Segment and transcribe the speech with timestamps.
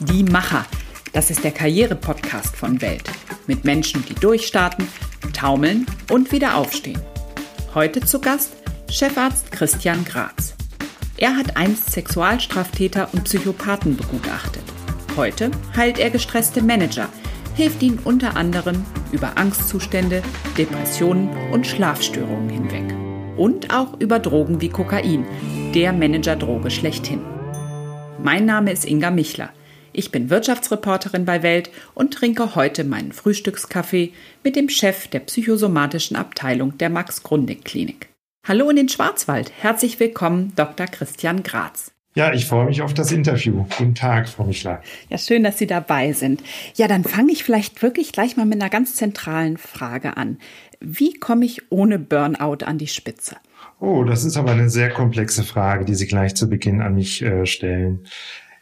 [0.00, 0.64] Die Macher.
[1.12, 3.10] Das ist der Karriere-Podcast von Welt.
[3.46, 4.86] Mit Menschen, die durchstarten,
[5.32, 7.00] taumeln und wieder aufstehen.
[7.74, 8.52] Heute zu Gast
[8.88, 10.54] Chefarzt Christian Graz.
[11.16, 14.62] Er hat einst Sexualstraftäter und Psychopathen begutachtet.
[15.16, 17.08] Heute heilt er gestresste Manager,
[17.54, 20.22] hilft ihnen unter anderem über Angstzustände,
[20.56, 22.93] Depressionen und Schlafstörungen hinweg.
[23.36, 25.24] Und auch über Drogen wie Kokain,
[25.74, 27.20] der Managerdroge schlechthin.
[28.22, 29.50] Mein Name ist Inga Michler.
[29.92, 34.12] Ich bin Wirtschaftsreporterin bei Welt und trinke heute meinen Frühstückskaffee
[34.44, 38.08] mit dem Chef der psychosomatischen Abteilung der Max-Grundig-Klinik.
[38.46, 39.50] Hallo in den Schwarzwald.
[39.60, 40.86] Herzlich willkommen, Dr.
[40.86, 41.90] Christian Graz.
[42.16, 43.66] Ja, ich freue mich auf das Interview.
[43.76, 44.80] Guten Tag, Frau Michler.
[45.08, 46.44] Ja, schön, dass Sie dabei sind.
[46.76, 50.38] Ja, dann fange ich vielleicht wirklich gleich mal mit einer ganz zentralen Frage an.
[50.86, 53.36] Wie komme ich ohne Burnout an die Spitze?
[53.80, 57.22] Oh, das ist aber eine sehr komplexe Frage, die Sie gleich zu Beginn an mich
[57.22, 58.06] äh, stellen.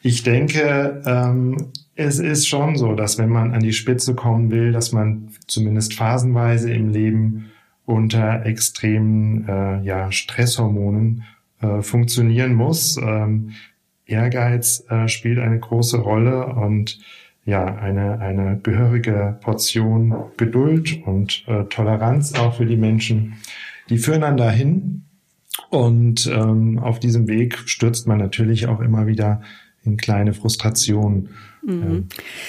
[0.02, 4.72] Ich denke, ähm, es ist schon so, dass wenn man an die Spitze kommen will,
[4.72, 7.50] dass man zumindest phasenweise im Leben
[7.84, 11.24] unter extremen äh, ja, Stresshormonen
[11.60, 12.96] äh, funktionieren muss.
[12.96, 13.50] Ähm,
[14.06, 16.98] Ehrgeiz äh, spielt eine große Rolle und
[17.44, 23.34] ja, eine, eine gehörige Portion Geduld und äh, Toleranz auch für die Menschen,
[23.88, 25.04] die führen dann dahin.
[25.70, 29.42] Und ähm, auf diesem Weg stürzt man natürlich auch immer wieder
[29.84, 31.30] in kleine Frustrationen.
[31.62, 32.08] Mhm.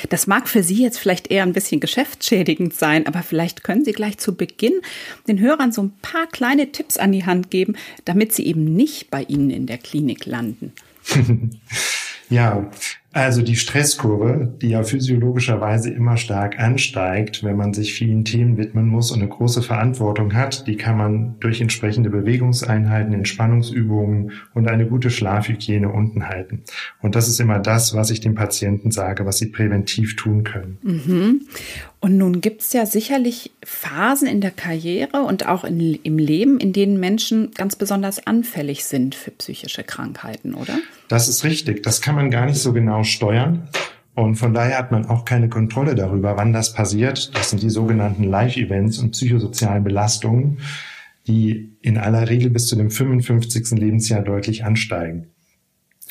[0.09, 3.91] Das mag für Sie jetzt vielleicht eher ein bisschen geschäftsschädigend sein, aber vielleicht können Sie
[3.91, 4.73] gleich zu Beginn
[5.27, 9.09] den Hörern so ein paar kleine Tipps an die Hand geben, damit sie eben nicht
[9.09, 10.73] bei Ihnen in der Klinik landen.
[12.30, 12.69] ja,
[13.14, 18.88] also die Stresskurve, die ja physiologischerweise immer stark ansteigt, wenn man sich vielen Themen widmen
[18.88, 24.88] muss und eine große Verantwortung hat, die kann man durch entsprechende Bewegungseinheiten, Entspannungsübungen und eine
[24.88, 26.64] gute Schlafhygiene unten halten.
[27.02, 30.80] Und das ist immer das, was ich dem Patienten sage, was sie präventiv tun können.
[30.82, 31.42] Mhm.
[32.03, 36.59] Und nun gibt es ja sicherlich Phasen in der Karriere und auch in, im Leben,
[36.59, 40.77] in denen Menschen ganz besonders anfällig sind für psychische Krankheiten, oder?
[41.08, 41.81] Das ist richtig.
[41.81, 43.69] Das kann man gar nicht so genau steuern.
[44.15, 47.33] Und von daher hat man auch keine Kontrolle darüber, wann das passiert.
[47.37, 50.59] Das sind die sogenannten Live-Events und psychosozialen Belastungen,
[51.25, 53.80] die in aller Regel bis zu dem 55.
[53.80, 55.33] Lebensjahr deutlich ansteigen.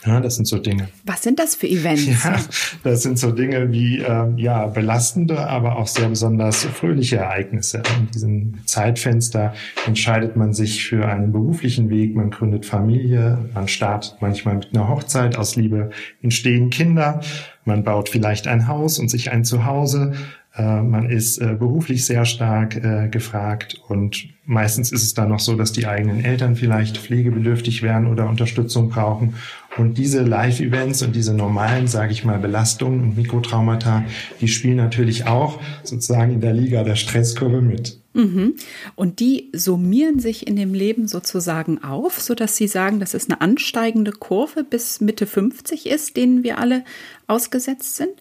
[0.04, 0.88] Ja, das sind so Dinge.
[1.04, 2.24] Was sind das für Events?
[2.24, 2.36] Ja,
[2.82, 7.82] das sind so Dinge wie äh, ja belastende, aber auch sehr besonders fröhliche Ereignisse.
[7.98, 9.54] In diesem Zeitfenster
[9.86, 14.88] entscheidet man sich für einen beruflichen Weg, man gründet Familie, man startet manchmal mit einer
[14.88, 15.90] Hochzeit aus Liebe,
[16.20, 17.20] entstehen Kinder,
[17.64, 20.14] man baut vielleicht ein Haus und sich ein Zuhause,
[20.54, 25.40] äh, man ist äh, beruflich sehr stark äh, gefragt und meistens ist es dann noch
[25.40, 29.34] so, dass die eigenen Eltern vielleicht pflegebedürftig werden oder Unterstützung brauchen.
[29.78, 34.04] Und diese Live-Events und diese normalen, sage ich mal, Belastungen und Mikrotraumata,
[34.40, 37.98] die spielen natürlich auch sozusagen in der Liga der Stresskurve mit.
[38.14, 38.56] Mhm.
[38.94, 43.40] Und die summieren sich in dem Leben sozusagen auf, sodass Sie sagen, dass es eine
[43.40, 46.84] ansteigende Kurve bis Mitte 50 ist, denen wir alle
[47.26, 48.12] ausgesetzt sind?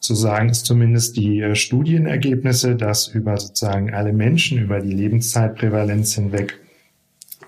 [0.00, 6.14] So sagen es zumindest die äh, Studienergebnisse, dass über sozusagen alle Menschen über die Lebenszeitprävalenz
[6.14, 6.58] hinweg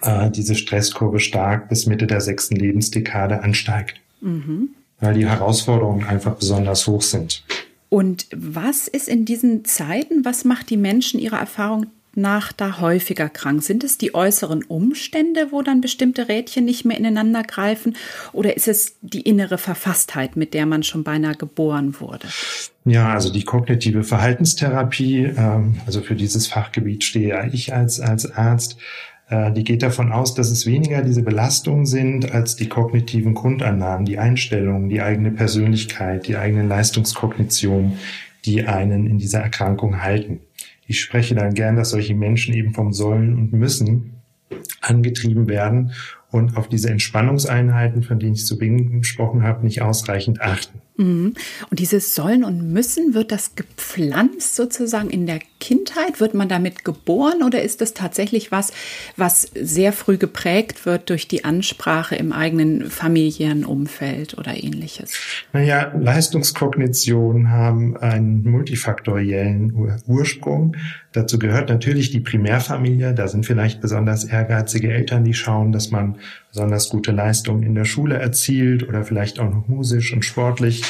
[0.02, 4.00] äh, diese Stresskurve stark bis Mitte der sechsten Lebensdekade ansteigt.
[4.20, 4.70] Mhm.
[5.00, 7.42] Weil die Herausforderungen einfach besonders hoch sind.
[7.88, 13.28] Und was ist in diesen Zeiten, was macht die Menschen ihrer Erfahrung nach da häufiger
[13.28, 13.62] krank?
[13.62, 17.96] Sind es die äußeren Umstände, wo dann bestimmte Rädchen nicht mehr ineinander greifen?
[18.32, 22.28] Oder ist es die innere Verfasstheit, mit der man schon beinahe geboren wurde?
[22.84, 28.30] Ja, also die kognitive Verhaltenstherapie, ähm, also für dieses Fachgebiet stehe ja ich als, als
[28.30, 28.76] Arzt,
[29.30, 34.18] die geht davon aus, dass es weniger diese Belastungen sind als die kognitiven Grundannahmen, die
[34.18, 37.92] Einstellungen, die eigene Persönlichkeit, die eigene Leistungskognition,
[38.44, 40.40] die einen in dieser Erkrankung halten.
[40.86, 44.14] Ich spreche dann gern, dass solche Menschen eben vom Sollen und Müssen
[44.80, 45.92] angetrieben werden
[46.32, 50.79] und auf diese Entspannungseinheiten, von denen ich zu Beginn gesprochen habe, nicht ausreichend achten.
[51.00, 51.34] Mhm.
[51.70, 56.20] Und dieses Sollen und Müssen, wird das gepflanzt sozusagen in der Kindheit?
[56.20, 58.72] Wird man damit geboren oder ist das tatsächlich was,
[59.16, 65.14] was sehr früh geprägt wird durch die Ansprache im eigenen familiären Umfeld oder ähnliches?
[65.54, 70.76] Naja, Leistungskognitionen haben einen multifaktoriellen Ursprung.
[71.12, 73.14] Dazu gehört natürlich die Primärfamilie.
[73.14, 76.16] Da sind vielleicht besonders ehrgeizige Eltern, die schauen, dass man
[76.50, 80.84] besonders gute Leistungen in der Schule erzielt oder vielleicht auch noch musisch und sportlich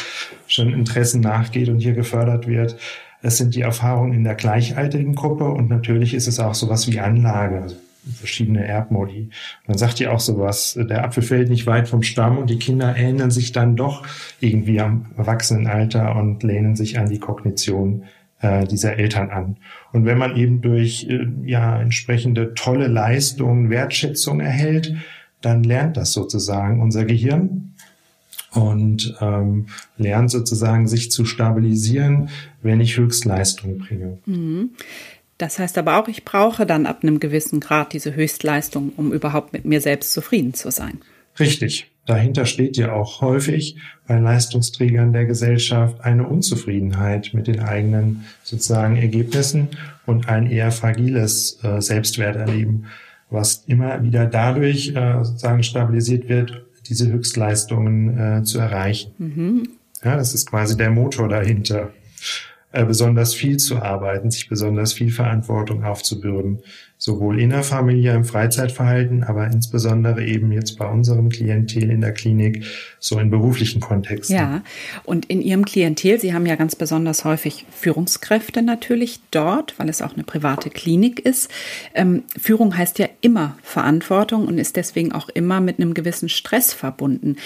[0.46, 2.76] schon Interessen nachgeht und hier gefördert wird.
[3.22, 7.00] Es sind die Erfahrungen in der gleichaltrigen Gruppe und natürlich ist es auch sowas wie
[7.00, 7.62] Anlage.
[7.62, 7.76] Also
[8.14, 9.28] verschiedene Erbmodi.
[9.66, 12.96] Man sagt ja auch sowas, der Apfel fällt nicht weit vom Stamm und die Kinder
[12.96, 14.06] ähneln sich dann doch
[14.40, 18.04] irgendwie am Erwachsenenalter und lehnen sich an die Kognition
[18.40, 19.56] äh, dieser Eltern an.
[19.92, 24.94] Und wenn man eben durch äh, ja entsprechende tolle Leistungen Wertschätzung erhält,
[25.40, 27.74] dann lernt das sozusagen unser Gehirn
[28.52, 29.66] und ähm,
[29.96, 32.30] lernt sozusagen sich zu stabilisieren,
[32.62, 34.18] wenn ich Höchstleistung bringe.
[34.26, 34.70] Mhm.
[35.38, 39.54] Das heißt aber auch, ich brauche dann ab einem gewissen Grad diese Höchstleistung, um überhaupt
[39.54, 40.98] mit mir selbst zufrieden zu sein.
[41.38, 41.89] Richtig.
[42.06, 43.76] Dahinter steht ja auch häufig
[44.06, 49.68] bei Leistungsträgern der Gesellschaft eine Unzufriedenheit mit den eigenen sozusagen Ergebnissen
[50.06, 52.86] und ein eher fragiles äh, Selbstwerterleben,
[53.28, 59.12] was immer wieder dadurch äh, sozusagen stabilisiert wird, diese Höchstleistungen äh, zu erreichen.
[59.18, 59.68] Mhm.
[60.02, 61.90] Ja, das ist quasi der Motor dahinter
[62.72, 66.60] äh, besonders viel zu arbeiten, sich besonders viel Verantwortung aufzubürden,
[66.98, 72.64] sowohl innerfamiliär im Freizeitverhalten, aber insbesondere eben jetzt bei unserem Klientel in der Klinik,
[72.98, 74.36] so in beruflichen Kontexten.
[74.36, 74.62] Ja,
[75.04, 80.02] und in Ihrem Klientel, Sie haben ja ganz besonders häufig Führungskräfte natürlich dort, weil es
[80.02, 81.50] auch eine private Klinik ist.
[81.94, 86.72] Ähm, Führung heißt ja immer Verantwortung und ist deswegen auch immer mit einem gewissen Stress
[86.72, 87.36] verbunden.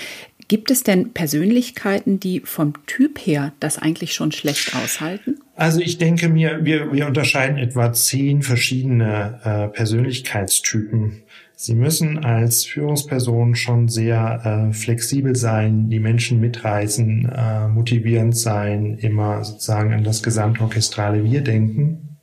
[0.48, 5.40] Gibt es denn Persönlichkeiten, die vom Typ her das eigentlich schon schlecht aushalten?
[5.56, 11.22] Also ich denke mir, wir, wir unterscheiden etwa zehn verschiedene äh, Persönlichkeitstypen.
[11.56, 18.98] Sie müssen als Führungsperson schon sehr äh, flexibel sein, die Menschen mitreißen, äh, motivierend sein,
[18.98, 22.16] immer sozusagen an das gesamtorchestrale Wir denken,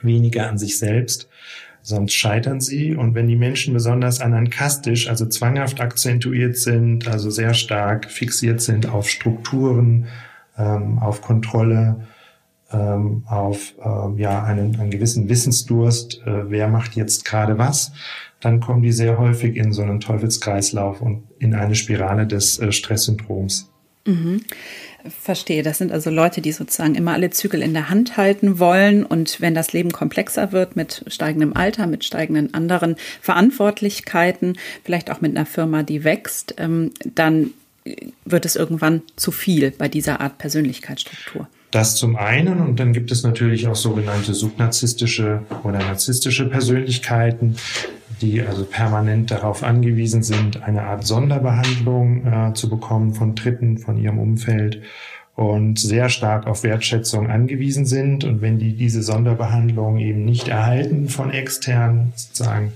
[0.00, 1.28] weniger an sich selbst
[1.82, 2.94] sonst scheitern sie.
[2.94, 8.88] Und wenn die Menschen besonders anankastisch, also zwanghaft akzentuiert sind, also sehr stark fixiert sind
[8.88, 10.08] auf Strukturen,
[10.58, 12.06] ähm, auf Kontrolle,
[12.72, 17.92] ähm, auf ähm, ja einen, einen gewissen Wissensdurst, äh, wer macht jetzt gerade was,
[18.40, 22.72] dann kommen die sehr häufig in so einen Teufelskreislauf und in eine Spirale des äh,
[22.72, 23.70] Stresssyndroms.
[24.06, 24.42] Mhm.
[25.08, 25.62] Verstehe.
[25.62, 29.04] Das sind also Leute, die sozusagen immer alle Zügel in der Hand halten wollen.
[29.04, 35.20] Und wenn das Leben komplexer wird mit steigendem Alter, mit steigenden anderen Verantwortlichkeiten, vielleicht auch
[35.20, 37.50] mit einer Firma, die wächst, ähm, dann
[38.24, 41.48] wird es irgendwann zu viel bei dieser Art Persönlichkeitsstruktur.
[41.70, 47.56] Das zum einen und dann gibt es natürlich auch sogenannte subnarzisstische oder narzisstische Persönlichkeiten,
[48.20, 53.96] die also permanent darauf angewiesen sind, eine Art Sonderbehandlung äh, zu bekommen von Dritten, von
[53.96, 54.82] ihrem Umfeld
[55.34, 58.24] und sehr stark auf Wertschätzung angewiesen sind.
[58.24, 62.72] Und wenn die diese Sonderbehandlung eben nicht erhalten von externen, sozusagen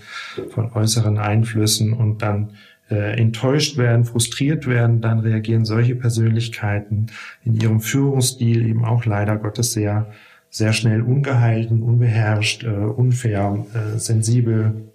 [0.50, 2.50] von äußeren Einflüssen und dann
[2.90, 7.08] äh, enttäuscht werden, frustriert werden, dann reagieren solche Persönlichkeiten
[7.44, 10.06] in ihrem Führungsstil eben auch leider Gottes sehr,
[10.48, 14.93] sehr schnell ungehalten, unbeherrscht, äh, unfair, äh, sensibel,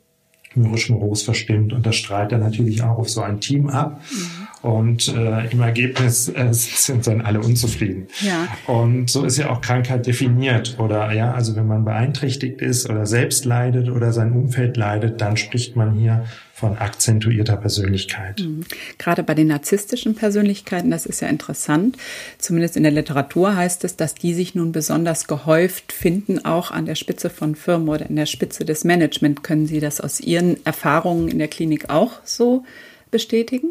[0.56, 4.02] mürrisch moros verstimmt und das strahlt dann natürlich auch auf so ein Team ab.
[4.12, 4.48] Mhm.
[4.62, 8.08] Und äh, im Ergebnis äh, sind dann alle unzufrieden.
[8.22, 8.48] Ja.
[8.68, 10.76] Und so ist ja auch Krankheit definiert.
[10.80, 15.38] Oder ja, also wenn man beeinträchtigt ist oder selbst leidet oder sein Umfeld leidet, dann
[15.38, 16.26] spricht man hier
[16.60, 18.42] von akzentuierter Persönlichkeit.
[18.42, 18.66] Mhm.
[18.98, 21.96] Gerade bei den narzisstischen Persönlichkeiten, das ist ja interessant.
[22.38, 26.86] Zumindest in der Literatur heißt es, dass die sich nun besonders gehäuft finden, auch an
[26.86, 29.42] der Spitze von Firmen oder in der Spitze des Management.
[29.42, 32.66] Können Sie das aus Ihren Erfahrungen in der Klinik auch so
[33.10, 33.70] bestätigen?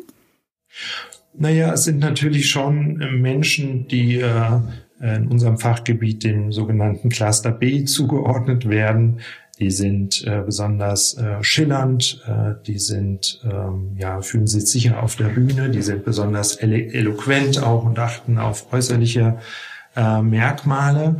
[1.40, 4.60] Naja, es sind natürlich schon äh, Menschen, die äh,
[5.00, 9.20] in unserem Fachgebiet dem sogenannten Cluster B zugeordnet werden.
[9.60, 12.24] Die sind äh, besonders äh, schillernd,
[12.66, 17.62] die sind, ähm, ja, fühlen sich sicher auf der Bühne, die sind besonders elo eloquent
[17.62, 19.38] auch und achten auf äußerliche
[19.94, 21.16] Merkmale.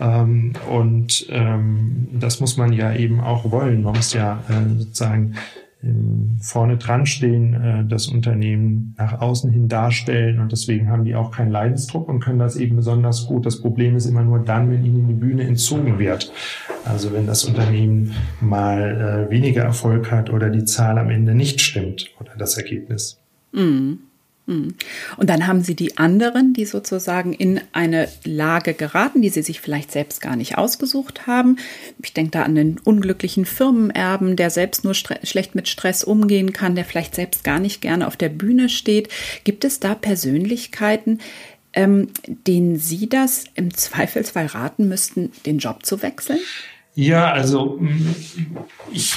[0.00, 3.82] Ähm, und ähm, das muss man ja eben auch wollen.
[3.82, 4.42] Man muss ja
[4.78, 5.34] sozusagen
[6.40, 11.30] vorne dran stehen, äh, das Unternehmen nach außen hin darstellen und deswegen haben die auch
[11.30, 13.46] keinen Leidensdruck und können das eben besonders gut.
[13.46, 16.32] Das Problem ist immer nur dann, wenn ihnen die Bühne entzogen wird.
[16.84, 21.60] Also wenn das Unternehmen mal äh, weniger Erfolg hat oder die Zahl am Ende nicht
[21.60, 23.20] stimmt oder das Ergebnis.
[23.52, 24.00] Mhm.
[24.48, 24.74] Hm.
[25.18, 29.60] Und dann haben Sie die anderen, die sozusagen in eine Lage geraten, die sie sich
[29.60, 31.58] vielleicht selbst gar nicht ausgesucht haben.
[32.02, 36.74] Ich denke da an den unglücklichen Firmenerben, der selbst nur schlecht mit Stress umgehen kann,
[36.74, 39.10] der vielleicht selbst gar nicht gerne auf der Bühne steht.
[39.44, 41.18] Gibt es da Persönlichkeiten,
[41.74, 46.40] ähm, denen Sie das im Zweifelsfall raten müssten, den Job zu wechseln?
[46.94, 47.78] Ja, also
[48.90, 49.14] ich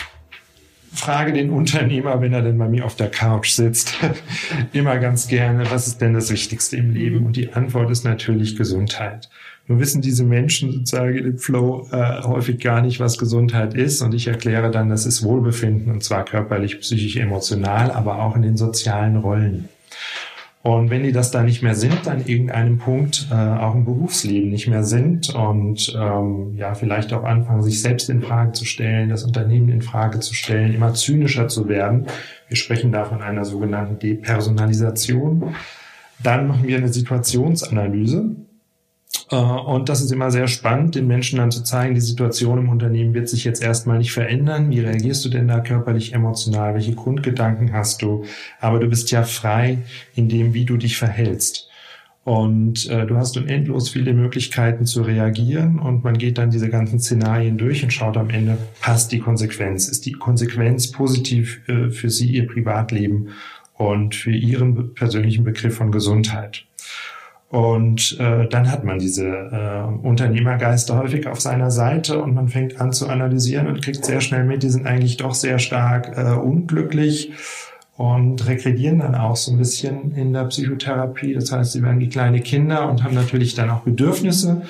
[0.93, 3.95] frage den Unternehmer, wenn er denn bei mir auf der Couch sitzt,
[4.73, 7.19] immer ganz gerne, was ist denn das Wichtigste im Leben?
[7.19, 7.25] Mhm.
[7.27, 9.29] Und die Antwort ist natürlich Gesundheit.
[9.67, 14.01] Nur wissen diese Menschen sozusagen im Flow äh, häufig gar nicht, was Gesundheit ist.
[14.01, 18.41] Und ich erkläre dann, das ist Wohlbefinden, und zwar körperlich, psychisch, emotional, aber auch in
[18.41, 19.69] den sozialen Rollen.
[20.63, 24.51] Und wenn die das da nicht mehr sind, an irgendeinem Punkt äh, auch im Berufsleben
[24.51, 29.09] nicht mehr sind und ähm, ja vielleicht auch anfangen, sich selbst in Frage zu stellen,
[29.09, 32.05] das Unternehmen in Frage zu stellen, immer zynischer zu werden.
[32.47, 35.55] Wir sprechen da von einer sogenannten Depersonalisation.
[36.21, 38.35] Dann machen wir eine Situationsanalyse
[39.37, 43.13] und das ist immer sehr spannend, den Menschen dann zu zeigen, die Situation im Unternehmen
[43.13, 44.69] wird sich jetzt erstmal nicht verändern.
[44.69, 46.73] Wie reagierst du denn da körperlich, emotional?
[46.73, 48.25] Welche Grundgedanken hast du?
[48.59, 49.79] Aber du bist ja frei
[50.15, 51.69] in dem, wie du dich verhältst.
[52.23, 56.99] Und äh, du hast unendlos viele Möglichkeiten zu reagieren und man geht dann diese ganzen
[56.99, 59.87] Szenarien durch und schaut am Ende, passt die Konsequenz?
[59.87, 63.29] Ist die Konsequenz positiv äh, für Sie, Ihr Privatleben
[63.75, 66.65] und für Ihren persönlichen Begriff von Gesundheit?
[67.51, 72.79] Und äh, dann hat man diese äh, Unternehmergeister häufig auf seiner Seite und man fängt
[72.79, 76.31] an zu analysieren und kriegt sehr schnell mit, die sind eigentlich doch sehr stark äh,
[76.31, 77.33] unglücklich
[77.97, 81.33] und regredieren dann auch so ein bisschen in der Psychotherapie.
[81.33, 84.61] Das heißt, sie werden wie kleine Kinder und haben natürlich dann auch Bedürfnisse,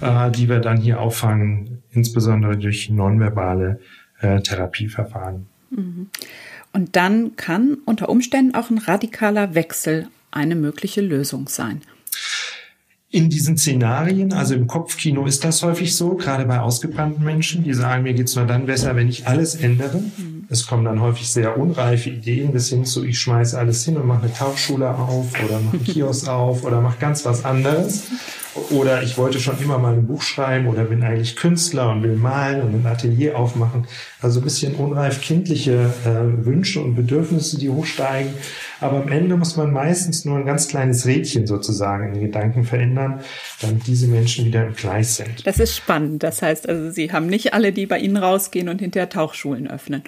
[0.00, 3.78] äh, die wir dann hier auffangen, insbesondere durch nonverbale
[4.20, 5.46] äh, Therapieverfahren.
[5.70, 6.08] Mhm.
[6.72, 11.82] Und dann kann unter Umständen auch ein radikaler Wechsel eine mögliche Lösung sein
[13.10, 17.72] in diesen Szenarien, also im Kopfkino ist das häufig so, gerade bei ausgebrannten Menschen, die
[17.72, 19.98] sagen, mir geht's nur dann besser, wenn ich alles ändere.
[19.98, 20.46] Mhm.
[20.48, 24.06] Es kommen dann häufig sehr unreife Ideen bis hin zu, ich schmeiße alles hin und
[24.06, 28.04] mache eine Tauchschule auf oder mache einen Kiosk auf oder mache ganz was anderes.
[28.70, 32.16] Oder ich wollte schon immer mal ein Buch schreiben oder bin eigentlich Künstler und will
[32.16, 33.86] malen und ein Atelier aufmachen.
[34.20, 38.32] Also ein bisschen unreif kindliche äh, Wünsche und Bedürfnisse, die hochsteigen.
[38.80, 42.64] Aber am Ende muss man meistens nur ein ganz kleines Rädchen sozusagen in den Gedanken
[42.64, 43.20] verändern,
[43.60, 45.46] damit diese Menschen wieder im Gleis sind.
[45.46, 46.22] Das ist spannend.
[46.22, 50.02] Das heißt also, Sie haben nicht alle, die bei Ihnen rausgehen und hinterher Tauchschulen öffnen.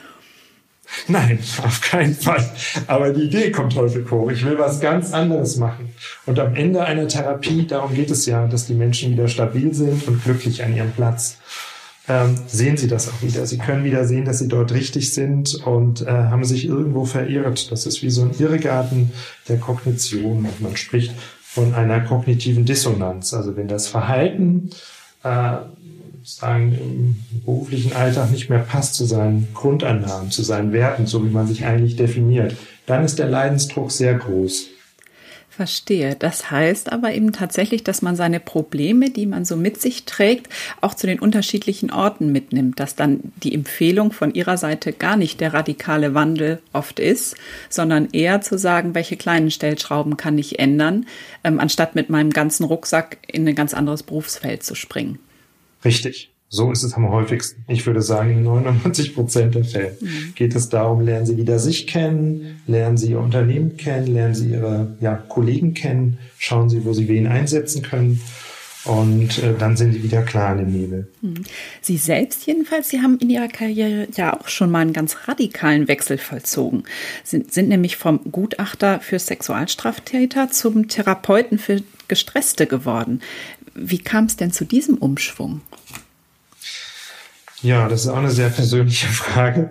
[1.06, 2.44] Nein, auf keinen Fall.
[2.86, 4.30] Aber die Idee kommt häufig hoch.
[4.30, 5.90] Ich will was ganz anderes machen.
[6.26, 10.06] Und am Ende einer Therapie, darum geht es ja, dass die Menschen wieder stabil sind
[10.08, 11.38] und glücklich an ihrem Platz.
[12.08, 13.44] Ähm, sehen sie das auch wieder.
[13.46, 17.70] Sie können wieder sehen, dass sie dort richtig sind und äh, haben sich irgendwo verirrt.
[17.70, 19.12] Das ist wie so ein Irrgarten
[19.48, 20.46] der Kognition.
[20.46, 23.34] Und man spricht von einer kognitiven Dissonanz.
[23.34, 24.70] Also wenn das Verhalten
[25.22, 25.56] äh,
[26.22, 31.30] sagen, im beruflichen Alltag nicht mehr passt zu seinen Grundannahmen, zu seinen Werten, so wie
[31.30, 32.56] man sich eigentlich definiert,
[32.86, 34.68] dann ist der Leidensdruck sehr groß.
[35.58, 36.14] Verstehe.
[36.16, 40.48] Das heißt aber eben tatsächlich, dass man seine Probleme, die man so mit sich trägt,
[40.80, 45.40] auch zu den unterschiedlichen Orten mitnimmt, dass dann die Empfehlung von Ihrer Seite gar nicht
[45.40, 47.34] der radikale Wandel oft ist,
[47.68, 51.06] sondern eher zu sagen, welche kleinen Stellschrauben kann ich ändern,
[51.42, 55.18] ähm, anstatt mit meinem ganzen Rucksack in ein ganz anderes Berufsfeld zu springen.
[55.84, 56.30] Richtig.
[56.50, 57.62] So ist es am häufigsten.
[57.68, 60.32] Ich würde sagen, in 99 Prozent der Fälle mhm.
[60.34, 64.50] geht es darum, lernen Sie wieder sich kennen, lernen Sie Ihr Unternehmen kennen, lernen Sie
[64.50, 68.22] Ihre ja, Kollegen kennen, schauen Sie, wo Sie wen einsetzen können.
[68.84, 71.08] Und äh, dann sind Sie wieder klar in dem Nebel.
[71.20, 71.44] Mhm.
[71.82, 75.88] Sie selbst jedenfalls, Sie haben in Ihrer Karriere ja auch schon mal einen ganz radikalen
[75.88, 76.84] Wechsel vollzogen.
[77.24, 83.20] Sind, sind nämlich vom Gutachter für Sexualstraftäter zum Therapeuten für Gestresste geworden.
[83.80, 85.60] Wie kam es denn zu diesem Umschwung?
[87.60, 89.70] Ja, das ist auch eine sehr persönliche Frage.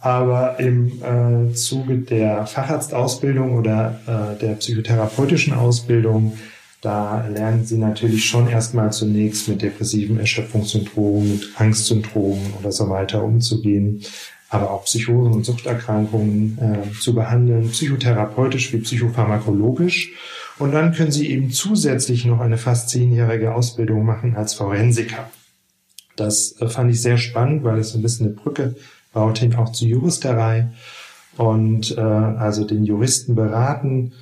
[0.00, 6.38] Aber im äh, Zuge der Facharztausbildung oder äh, der psychotherapeutischen Ausbildung,
[6.80, 13.24] da lernen Sie natürlich schon erstmal zunächst mit depressiven Erschöpfungssyndromen, mit Angstsyndromen oder so weiter
[13.24, 14.02] umzugehen,
[14.50, 20.12] aber auch Psychosen und Suchterkrankungen äh, zu behandeln, psychotherapeutisch wie psychopharmakologisch.
[20.58, 25.30] Und dann können Sie eben zusätzlich noch eine fast zehnjährige Ausbildung machen als Forensiker.
[26.16, 28.76] Das äh, fand ich sehr spannend, weil es ein bisschen eine Brücke
[29.12, 30.70] baut hin auch zur Juristerei
[31.36, 34.12] und äh, also den Juristen beraten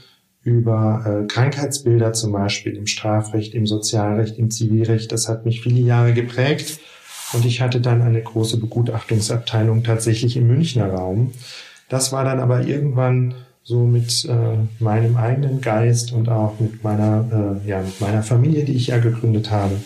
[0.42, 5.12] über äh, Krankheitsbilder zum Beispiel im Strafrecht, im Sozialrecht, im Zivilrecht.
[5.12, 6.80] Das hat mich viele Jahre geprägt
[7.32, 11.32] und ich hatte dann eine große Begutachtungsabteilung tatsächlich im Münchner Raum.
[11.88, 17.60] Das war dann aber irgendwann so mit äh, meinem eigenen Geist und auch mit meiner,
[17.64, 19.76] äh, ja, mit meiner Familie, die ich ja gegründet habe,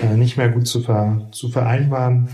[0.00, 2.28] äh, nicht mehr gut zu, ver zu vereinbaren.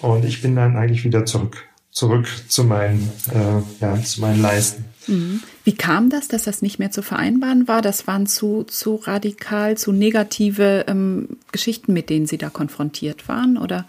[0.00, 4.84] Und ich bin dann eigentlich wieder zurück, zurück zu meinen, äh, ja, zu meinen Leisten.
[5.06, 5.42] Mhm.
[5.64, 7.82] Wie kam das, dass das nicht mehr zu vereinbaren war?
[7.82, 13.58] Das waren zu, zu radikal, zu negative ähm, Geschichten, mit denen Sie da konfrontiert waren,
[13.58, 13.86] oder?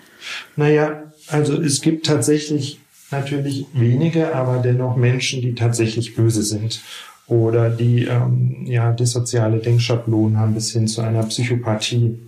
[0.55, 2.79] Naja, also es gibt tatsächlich
[3.13, 6.82] natürlich wenige, aber dennoch Menschen, die tatsächlich böse sind
[7.27, 12.20] oder die ähm, ja dissoziale Denkschablonen haben bis hin zu einer Psychopathie.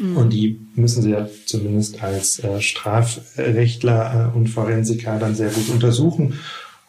[0.00, 0.16] Mhm.
[0.16, 5.68] Und die müssen sie ja zumindest als äh, Strafrechtler äh, und Forensiker dann sehr gut
[5.70, 6.34] untersuchen.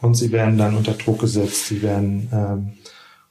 [0.01, 2.73] Und sie werden dann unter Druck gesetzt, sie werden ähm,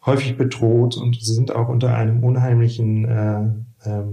[0.04, 3.40] häufig bedroht und sie sind auch unter einem unheimlichen äh,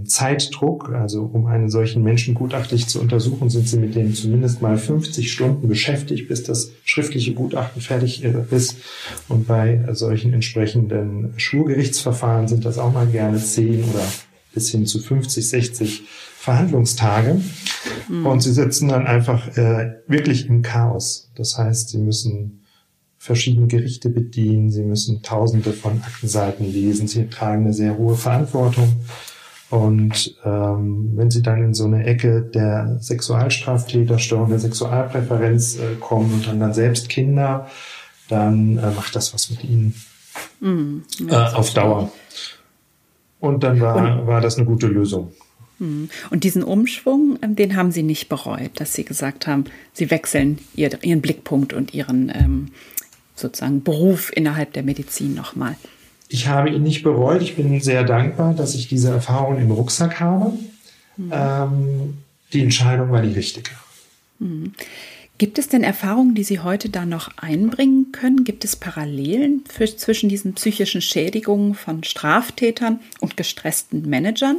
[0.06, 4.78] Zeitdruck, also um einen solchen Menschen gutachtlich zu untersuchen, sind sie mit dem zumindest mal
[4.78, 8.78] 50 Stunden beschäftigt, bis das schriftliche Gutachten fertig ist.
[9.28, 14.06] Und bei solchen entsprechenden Schwurgerichtsverfahren sind das auch mal gerne 10 oder
[14.54, 16.04] bis hin zu 50, 60
[16.38, 17.42] Verhandlungstage.
[18.10, 18.26] Mhm.
[18.26, 21.32] Und sie sitzen dann einfach äh, wirklich im Chaos.
[21.36, 22.64] Das heißt, sie müssen
[23.18, 28.92] verschiedene Gerichte bedienen, sie müssen tausende von Aktenseiten lesen, sie tragen eine sehr hohe Verantwortung.
[29.74, 36.32] Und ähm, wenn sie dann in so eine Ecke der Sexualstraftäterstörung, der Sexualpräferenz äh, kommen
[36.32, 37.68] und dann, dann selbst Kinder,
[38.30, 39.96] dann äh, macht das was mit ihnen
[40.60, 42.12] mhm, äh, auf Dauer.
[43.40, 45.32] Und dann war, und, war das eine gute Lösung.
[45.80, 46.08] Mhm.
[46.30, 50.60] Und diesen Umschwung, ähm, den haben Sie nicht bereut, dass Sie gesagt haben, Sie wechseln
[50.76, 52.68] Ihren Blickpunkt und Ihren ähm,
[53.34, 55.78] sozusagen Beruf innerhalb der Medizin nochmal
[56.34, 57.44] ich habe ihn nicht bereut.
[57.44, 60.58] Ich bin sehr dankbar, dass ich diese Erfahrung im Rucksack habe.
[61.16, 61.32] Mhm.
[61.32, 62.18] Ähm,
[62.52, 63.70] die Entscheidung war die richtige.
[64.40, 64.74] Mhm.
[65.38, 68.46] Gibt es denn Erfahrungen, die Sie heute da noch einbringen können?
[68.46, 74.58] Gibt es Parallelen für, zwischen diesen psychischen Schädigungen von Straftätern und gestressten Managern?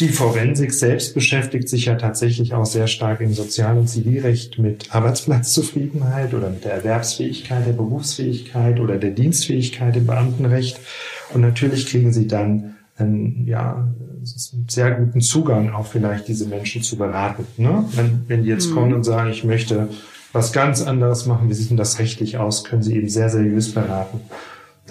[0.00, 4.94] Die Forensik selbst beschäftigt sich ja tatsächlich auch sehr stark im Sozial- und Zivilrecht mit
[4.94, 10.80] Arbeitsplatzzufriedenheit oder mit der Erwerbsfähigkeit, der Berufsfähigkeit oder der Dienstfähigkeit im Beamtenrecht.
[11.34, 16.82] Und natürlich kriegen sie dann einen, ja, einen sehr guten Zugang, auch vielleicht diese Menschen
[16.82, 17.44] zu beraten.
[17.58, 17.84] Ne?
[17.92, 18.74] Wenn, wenn die jetzt mhm.
[18.74, 19.88] kommen und sagen, ich möchte
[20.32, 23.74] was ganz anderes machen, wie sieht denn das rechtlich aus, können sie eben sehr seriös
[23.74, 24.20] beraten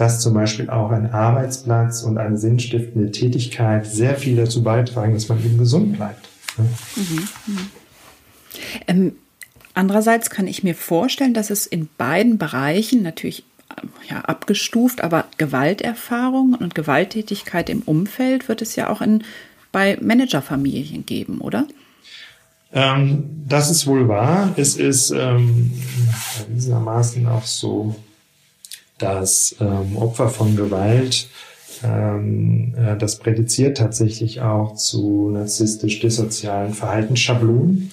[0.00, 5.28] dass zum Beispiel auch ein Arbeitsplatz und eine sinnstiftende Tätigkeit sehr viel dazu beitragen, dass
[5.28, 6.26] man eben gesund bleibt.
[6.56, 7.28] Mhm.
[7.46, 7.70] Mhm.
[8.86, 9.12] Ähm,
[9.74, 13.44] andererseits kann ich mir vorstellen, dass es in beiden Bereichen natürlich
[14.08, 19.22] ja, abgestuft, aber Gewalterfahrung und Gewalttätigkeit im Umfeld wird es ja auch in,
[19.70, 21.66] bei Managerfamilien geben, oder?
[22.72, 24.54] Ähm, das ist wohl wahr.
[24.56, 25.72] Es ist ähm,
[26.48, 27.96] gewissermaßen auch so
[29.00, 31.28] dass ähm, Opfer von Gewalt,
[31.82, 37.90] ähm, äh, das prädiziert tatsächlich auch zu narzisstisch-dissozialen Verhaltensschablonen.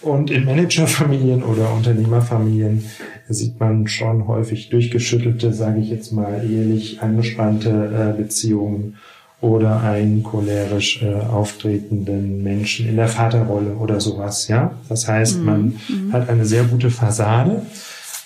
[0.00, 2.84] Und in Managerfamilien oder Unternehmerfamilien
[3.28, 8.96] sieht man schon häufig durchgeschüttelte, sage ich jetzt mal, ehelich angespannte äh, Beziehungen
[9.40, 14.48] oder einen cholerisch äh, auftretenden Menschen in der Vaterrolle oder sowas.
[14.48, 16.12] Ja, das heißt, man mhm.
[16.12, 17.62] hat eine sehr gute Fassade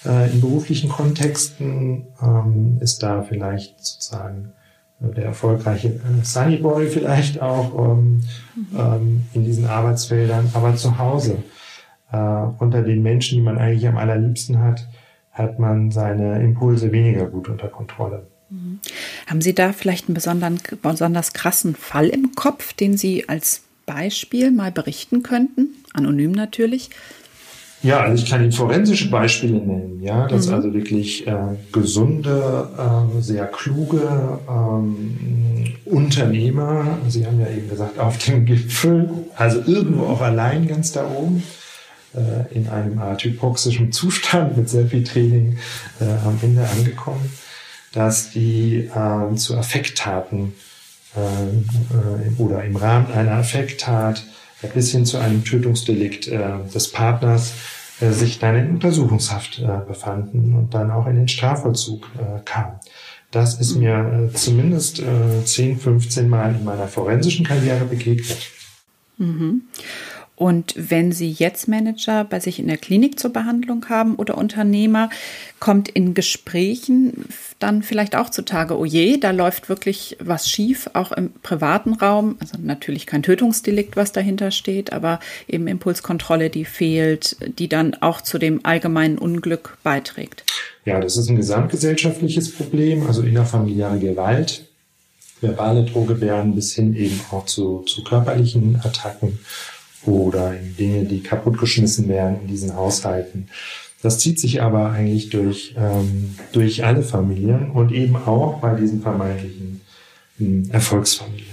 [0.04, 4.52] in beruflichen Kontexten ähm, ist da vielleicht sozusagen
[5.02, 8.22] äh, der erfolgreiche äh, Sunny Boy vielleicht auch ähm,
[8.54, 8.78] mhm.
[8.78, 11.38] ähm, in diesen Arbeitsfeldern, aber zu Hause
[12.12, 14.86] äh, unter den Menschen, die man eigentlich am allerliebsten hat,
[15.30, 18.26] hat man seine Impulse weniger gut unter Kontrolle.
[18.50, 18.80] Mhm.
[19.26, 24.50] Haben Sie da vielleicht einen besonderen, besonders krassen Fall im Kopf, den Sie als Beispiel
[24.50, 25.68] mal berichten könnten?
[25.94, 26.90] Anonym natürlich.
[27.82, 30.54] Ja, also ich kann Ihnen forensische Beispiele nennen, ja, dass mhm.
[30.54, 31.34] also wirklich äh,
[31.72, 39.60] gesunde, äh, sehr kluge ähm, Unternehmer, Sie haben ja eben gesagt, auf dem Gipfel, also
[39.66, 41.42] irgendwo auch allein ganz da oben,
[42.14, 45.58] äh, in einem Art hypoxischen Zustand mit sehr viel Training
[46.00, 47.32] äh, am Ende angekommen,
[47.92, 50.52] dass die äh, zu Affekttaten
[51.16, 54.24] äh, äh, oder im Rahmen einer Affekttat
[54.68, 56.40] bis hin zu einem Tötungsdelikt äh,
[56.72, 57.54] des Partners
[58.00, 62.74] äh, sich dann in Untersuchungshaft äh, befanden und dann auch in den Strafvollzug äh, kamen.
[63.30, 68.50] Das ist mir äh, zumindest äh, 10, 15 Mal in meiner forensischen Karriere begegnet.
[69.16, 69.62] Mhm.
[70.42, 75.08] Und wenn Sie jetzt Manager bei sich in der Klinik zur Behandlung haben oder Unternehmer,
[75.60, 77.26] kommt in Gesprächen
[77.60, 82.38] dann vielleicht auch zutage, oh je, da läuft wirklich was schief, auch im privaten Raum.
[82.40, 88.20] Also natürlich kein Tötungsdelikt, was dahinter steht, aber eben Impulskontrolle, die fehlt, die dann auch
[88.20, 90.42] zu dem allgemeinen Unglück beiträgt.
[90.84, 94.66] Ja, das ist ein gesamtgesellschaftliches Problem, also innerfamiliäre Gewalt,
[95.40, 99.38] verbale Drohgebärden bis hin eben auch zu, zu körperlichen Attacken
[100.06, 103.48] oder Dinge, die kaputtgeschmissen werden in diesen Haushalten.
[104.02, 109.00] Das zieht sich aber eigentlich durch, ähm, durch alle Familien und eben auch bei diesen
[109.00, 109.80] vermeintlichen
[110.40, 111.46] äh, Erfolgsfamilien.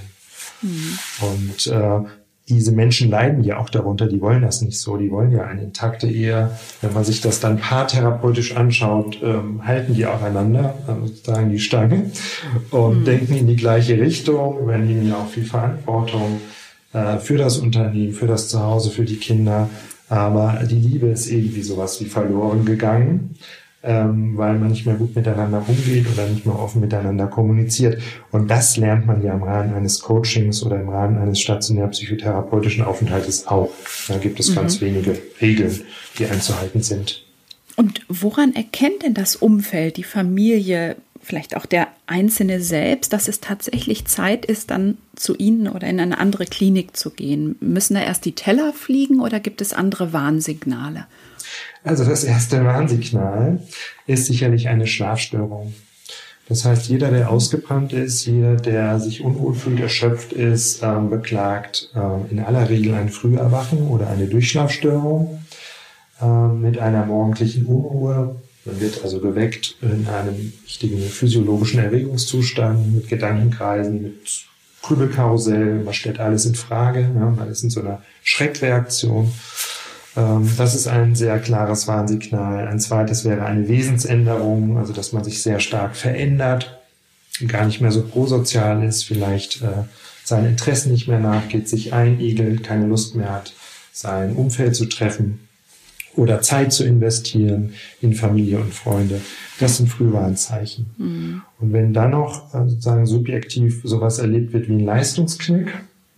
[0.61, 0.99] Mhm.
[1.21, 2.09] Und äh,
[2.49, 5.61] diese Menschen leiden ja auch darunter, die wollen das nicht so, die wollen ja eine
[5.61, 6.49] intakte Ehe.
[6.81, 12.09] Wenn man sich das dann paartherapeutisch anschaut, ähm, halten die aufeinander, also sozusagen die Stange,
[12.71, 13.05] und mhm.
[13.05, 16.41] denken in die gleiche Richtung, übernehmen ja auch viel Verantwortung
[16.93, 19.69] äh, für das Unternehmen, für das Zuhause, für die Kinder.
[20.09, 23.35] Aber die Liebe ist irgendwie sowas wie verloren gegangen
[23.81, 28.01] ähm, weil man nicht mehr gut miteinander umgeht oder nicht mehr offen miteinander kommuniziert.
[28.31, 32.83] Und das lernt man ja im Rahmen eines Coachings oder im Rahmen eines stationär psychotherapeutischen
[32.83, 33.69] Aufenthaltes auch.
[34.07, 34.55] Da gibt es mhm.
[34.55, 35.81] ganz wenige Regeln,
[36.17, 37.23] die einzuhalten sind.
[37.77, 40.97] Und woran erkennt denn das Umfeld, die Familie,
[41.29, 45.99] vielleicht auch der Einzelne selbst, dass es tatsächlich Zeit ist, dann zu Ihnen oder in
[45.99, 47.55] eine andere Klinik zu gehen?
[47.59, 51.05] Müssen da erst die Teller fliegen oder gibt es andere Warnsignale?
[51.83, 53.61] Also das erste Warnsignal
[54.07, 55.73] ist sicherlich eine Schlafstörung.
[56.47, 61.91] Das heißt, jeder, der ausgebrannt ist, jeder, der sich unwohl fühlt, erschöpft ist, ähm, beklagt
[61.95, 65.43] ähm, in aller Regel ein Früherwachen oder eine Durchschlafstörung
[66.19, 68.35] ähm, mit einer morgendlichen Unruhe.
[68.69, 74.45] Man wird also geweckt in einem wichtigen physiologischen Erregungszustand mit Gedankenkreisen, mit
[74.83, 75.83] Grübelkarussell.
[75.83, 77.01] Man stellt alles in Frage.
[77.01, 79.31] Ja, man ist in so einer Schreckreaktion.
[80.15, 82.67] Ähm, das ist ein sehr klares Warnsignal.
[82.67, 86.79] Ein zweites wäre eine Wesensänderung, also dass man sich sehr stark verändert,
[87.47, 89.83] gar nicht mehr so prosozial ist, vielleicht äh,
[90.23, 93.53] seinen Interessen nicht mehr nachgeht, sich einigelt, keine Lust mehr hat,
[93.93, 95.48] sein Umfeld zu treffen
[96.15, 99.21] oder Zeit zu investieren in Familie und Freunde.
[99.59, 100.87] Das sind Frühwarnzeichen.
[100.97, 101.41] Mhm.
[101.59, 105.73] Und wenn dann noch äh, sozusagen subjektiv sowas erlebt wird wie ein Leistungsknick,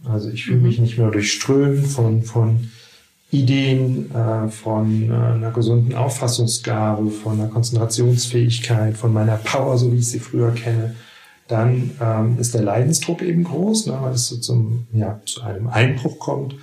[0.05, 0.63] also ich fühle mhm.
[0.63, 2.69] mich nicht mehr durchströmt von, von
[3.31, 9.97] Ideen äh, von äh, einer gesunden Auffassungsgabe, von einer Konzentrationsfähigkeit, von meiner Power, so wie
[9.97, 10.95] ich sie früher kenne,
[11.47, 15.67] dann ähm, ist der Leidensdruck eben groß, ne, weil es so zum, ja, zu einem
[15.67, 16.55] Einbruch kommt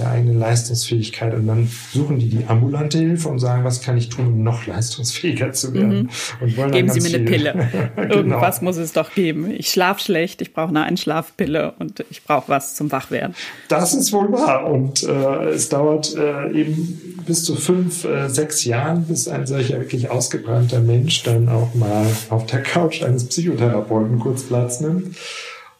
[0.00, 4.08] der eigenen Leistungsfähigkeit und dann suchen die die ambulante Hilfe und sagen, was kann ich
[4.08, 6.02] tun, um noch leistungsfähiger zu werden.
[6.02, 6.10] Mhm.
[6.40, 7.68] Und wollen geben Sie mir eine Pille.
[7.96, 8.14] genau.
[8.14, 9.50] Irgendwas muss es doch geben.
[9.50, 13.34] Ich schlafe schlecht, ich brauche eine Einschlafpille und ich brauche was zum Wachwerden.
[13.68, 18.64] Das ist wohl wahr und äh, es dauert äh, eben bis zu fünf, äh, sechs
[18.64, 24.18] Jahren, bis ein solcher wirklich ausgebrannter Mensch dann auch mal auf der Couch eines Psychotherapeuten
[24.18, 25.16] kurz Platz nimmt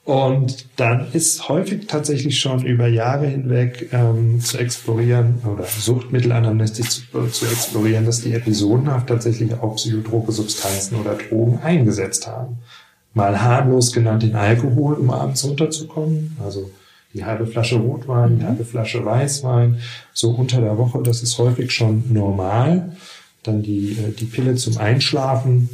[0.04, 7.02] und dann ist häufig tatsächlich schon über Jahre hinweg ähm, zu explorieren oder Suchtmittelanamnestik zu,
[7.18, 12.58] äh, zu explorieren, dass die episodenhaft tatsächlich auch psychotrope Substanzen oder Drogen eingesetzt haben.
[13.12, 16.36] Mal harmlos genannt den Alkohol, um abends runterzukommen.
[16.42, 16.70] Also
[17.12, 18.48] die halbe Flasche Rotwein, die mhm.
[18.48, 19.80] halbe Flasche Weißwein,
[20.14, 22.96] so unter der Woche, das ist häufig schon normal.
[23.42, 25.68] Dann die, äh, die Pille zum Einschlafen,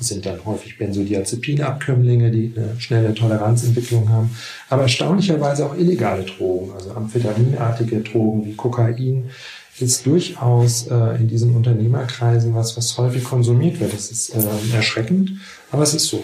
[0.00, 4.36] sind dann häufig Benzodiazepinabkömmlinge, die eine schnelle Toleranzentwicklung haben,
[4.68, 9.30] aber erstaunlicherweise auch illegale Drogen, also amphetaminartige Drogen wie Kokain,
[9.78, 13.92] ist durchaus äh, in diesen Unternehmerkreisen was, was häufig konsumiert wird.
[13.92, 15.32] Das ist äh, erschreckend,
[15.72, 16.22] aber es ist so.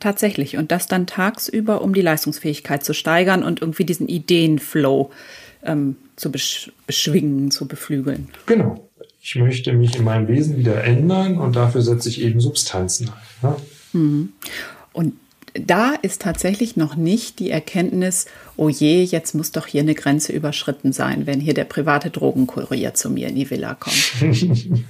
[0.00, 0.56] Tatsächlich.
[0.56, 5.10] Und das dann tagsüber, um die Leistungsfähigkeit zu steigern und irgendwie diesen Ideenflow
[5.62, 8.28] ähm, zu besch beschwingen, zu beflügeln.
[8.46, 8.88] Genau
[9.24, 13.50] ich möchte mich in meinem Wesen wieder ändern und dafür setze ich eben Substanzen ein.
[13.50, 13.56] Ne?
[13.92, 14.32] Mhm.
[14.92, 15.14] Und
[15.54, 20.32] da ist tatsächlich noch nicht die Erkenntnis, oh je, jetzt muss doch hier eine Grenze
[20.32, 24.12] überschritten sein, wenn hier der private Drogenkurier zu mir in die Villa kommt.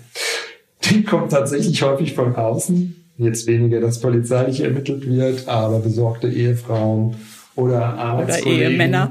[0.90, 2.96] die kommt tatsächlich häufig von außen.
[3.18, 7.16] Jetzt weniger, dass polizeilich ermittelt wird, aber besorgte Ehefrauen
[7.54, 8.60] oder Arbeitskollegen.
[8.60, 9.10] Oder Ehemänner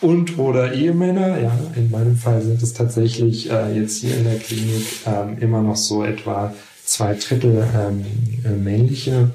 [0.00, 1.40] und oder Ehemänner.
[1.40, 5.62] Ja, in meinem Fall sind es tatsächlich äh, jetzt hier in der Klinik ähm, immer
[5.62, 6.54] noch so etwa
[6.84, 8.04] zwei Drittel ähm,
[8.44, 9.30] äh, männliche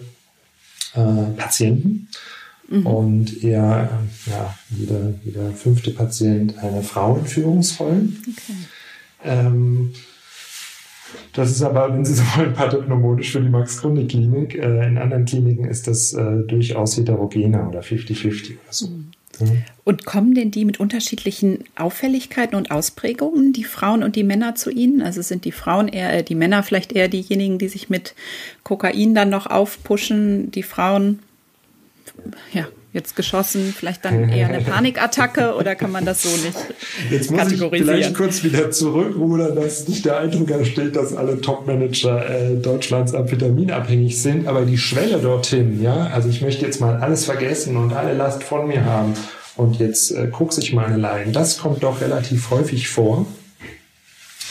[0.93, 2.07] äh, Patienten
[2.69, 2.85] mhm.
[2.85, 3.89] und eher
[4.27, 8.23] äh, ja, jeder, jeder fünfte Patient eine Frau in Führungsrollen.
[8.29, 8.57] Okay.
[9.23, 9.93] Ähm,
[11.33, 14.55] das ist aber, wenn Sie so wollen, pathognomonisch für die Max-Grunde-Klinik.
[14.55, 18.87] Äh, in anderen Kliniken ist das äh, durchaus heterogener oder 50-50 oder so.
[18.87, 19.11] Mhm.
[19.83, 24.69] Und kommen denn die mit unterschiedlichen Auffälligkeiten und Ausprägungen, die Frauen und die Männer zu
[24.69, 25.01] Ihnen?
[25.01, 28.15] Also sind die Frauen eher, äh, die Männer vielleicht eher diejenigen, die sich mit
[28.63, 31.19] Kokain dann noch aufpushen, die Frauen,
[32.53, 36.57] ja, jetzt geschossen, vielleicht dann eher eine Panikattacke oder kann man das so nicht
[37.09, 37.97] jetzt muss kategorisieren?
[37.97, 43.13] Ich vielleicht kurz wieder zurückrudern, dass nicht der Eindruck entsteht, dass alle Topmanager äh, Deutschlands
[43.13, 47.93] amphetaminabhängig sind, aber die Schwelle dorthin, ja, also ich möchte jetzt mal alles vergessen und
[47.93, 49.13] alle Last von mir haben
[49.55, 53.25] und jetzt äh, guck sich meine Leiden, das kommt doch relativ häufig vor.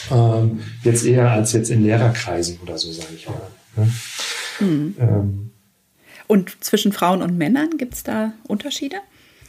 [0.09, 3.41] Ähm, jetzt eher als jetzt in Lehrerkreisen oder so, sage ich mal.
[3.75, 3.91] Ne?
[4.57, 4.95] Hm.
[4.99, 5.50] Ähm,
[6.31, 8.95] und zwischen Frauen und Männern gibt es da Unterschiede?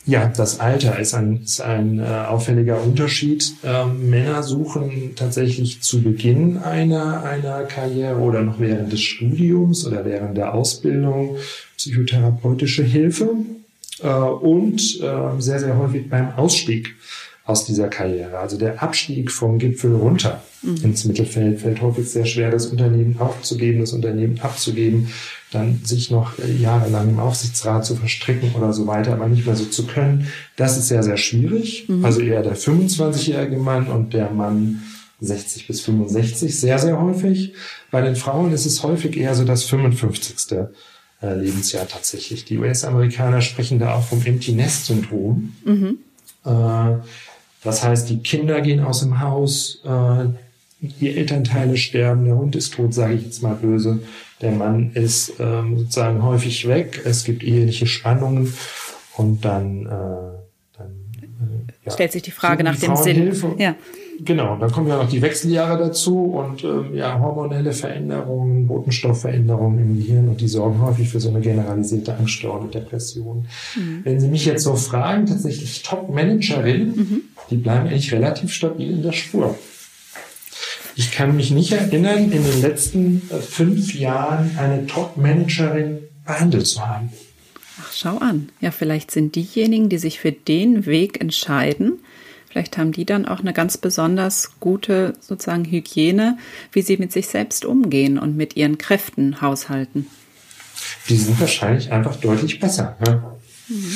[0.04, 3.52] Ja, das Alter ist ein, ist ein äh, auffälliger Unterschied.
[3.62, 10.04] Ähm, Männer suchen tatsächlich zu Beginn einer, einer Karriere oder noch während des Studiums oder
[10.04, 11.36] während der Ausbildung
[11.76, 13.28] psychotherapeutische Hilfe
[14.02, 16.96] äh, und äh, sehr, sehr häufig beim Ausstieg
[17.44, 18.38] aus dieser Karriere.
[18.38, 20.78] Also der Abstieg vom Gipfel runter mhm.
[20.82, 25.08] ins Mittelfeld fällt häufig sehr schwer, das Unternehmen aufzugeben, das Unternehmen abzugeben,
[25.52, 29.56] dann sich noch äh, jahrelang im Aufsichtsrat zu verstricken oder so weiter, aber nicht mehr
[29.56, 30.26] so zu können.
[30.56, 31.88] Das ist sehr, sehr schwierig.
[31.88, 32.04] Mhm.
[32.04, 34.82] Also eher der 25-jährige Mann und der Mann
[35.20, 37.54] 60 bis 65 sehr, sehr häufig.
[37.90, 40.58] Bei den Frauen ist es häufig eher so das 55.
[41.22, 42.44] Äh, Lebensjahr tatsächlich.
[42.44, 45.54] Die US-Amerikaner sprechen da auch vom Empty Nest Syndrom.
[45.64, 45.98] Mhm.
[46.44, 46.96] Äh,
[47.62, 49.80] das heißt, die Kinder gehen aus dem Haus,
[50.82, 54.00] die Elternteile sterben, der Hund ist tot, sage ich jetzt mal böse.
[54.40, 58.52] Der Mann ist ähm, sozusagen häufig weg, es gibt eheliche Spannungen
[59.16, 59.88] und dann, äh,
[60.76, 60.90] dann
[61.20, 63.32] äh, ja, stellt sich die Frage nach dem Sinn.
[63.58, 63.76] Ja.
[64.24, 69.96] Genau, dann kommen ja noch die Wechseljahre dazu und ähm, ja, hormonelle Veränderungen, Botenstoffveränderungen im
[69.96, 73.46] Gehirn und die sorgen häufig für so eine generalisierte Angststörung und Depression.
[73.74, 74.00] Mhm.
[74.04, 77.20] Wenn Sie mich jetzt so fragen, tatsächlich Top-Managerinnen, mhm.
[77.50, 79.56] die bleiben eigentlich relativ stabil in der Spur.
[80.94, 86.86] Ich kann mich nicht erinnern, in den letzten äh, fünf Jahren eine Top-Managerin behandelt zu
[86.86, 87.10] haben.
[87.80, 88.50] Ach, schau an.
[88.60, 92.00] Ja, vielleicht sind diejenigen, die sich für den Weg entscheiden,
[92.50, 96.36] vielleicht haben die dann auch eine ganz besonders gute sozusagen Hygiene,
[96.72, 100.06] wie sie mit sich selbst umgehen und mit ihren Kräften haushalten.
[101.08, 102.96] Die sind wahrscheinlich einfach deutlich besser.
[103.06, 103.22] Ne?